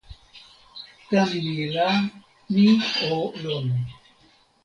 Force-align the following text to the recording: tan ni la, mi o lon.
tan 1.09 1.31
ni 1.53 1.59
la, 1.75 1.89
mi 2.53 2.67
o 3.13 3.13
lon. 3.43 3.67